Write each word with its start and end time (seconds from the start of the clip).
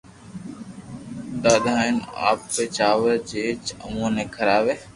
دآدا 1.43 1.73
ھين 1.81 1.97
آپ 2.29 2.39
او 2.57 2.63
چاور 2.77 3.15
جي 3.29 3.45
اووہ 3.83 4.09
ني 4.15 4.25
کراوي 4.35 4.75